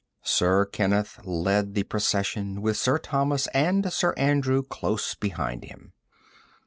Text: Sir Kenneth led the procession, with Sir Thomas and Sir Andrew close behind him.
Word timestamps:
Sir 0.23 0.65
Kenneth 0.65 1.19
led 1.25 1.75
the 1.75 1.83
procession, 1.83 2.63
with 2.63 2.75
Sir 2.75 2.97
Thomas 2.97 3.45
and 3.53 3.93
Sir 3.93 4.13
Andrew 4.17 4.63
close 4.63 5.13
behind 5.13 5.65
him. 5.65 5.93